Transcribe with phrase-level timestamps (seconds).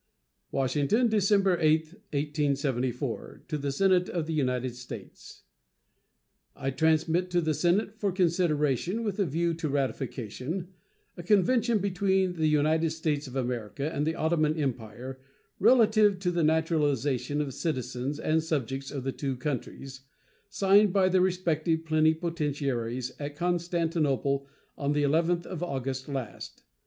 [0.49, 3.43] WASHINGTON, December 8, 1874.
[3.47, 5.43] To the Senate of the United States:
[6.55, 10.69] I transmit to the Senate, for consideration with a view to ratification,
[11.17, 15.19] a convention between the United States of America and the Ottoman Empire,
[15.59, 20.01] relative to the naturalization of citizens and subjects of the two countries,
[20.49, 26.63] signed by their respective plenipotentiaries at Constantinople on the 11th of August last.